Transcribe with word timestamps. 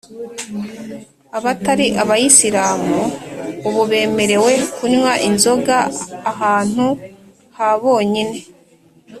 Abatari 1.37 1.87
abayisilamu 2.03 2.99
ubu 3.67 3.81
bemerewe 3.89 4.53
kunywa 4.75 5.13
inzoga 5.29 5.77
ahantu 6.31 6.85
ha 7.55 7.69
bonyine 7.81 8.37